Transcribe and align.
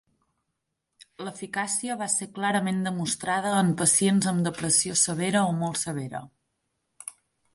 L'eficàcia 1.25 1.97
va 1.99 2.07
ser 2.13 2.27
clarament 2.37 2.79
demostrada 2.87 3.51
en 3.57 3.69
pacients 3.81 4.29
amb 4.33 4.43
depressió 4.49 4.97
severa 5.03 5.47
o 5.51 5.55
molt 5.61 5.81
severa. 5.83 6.23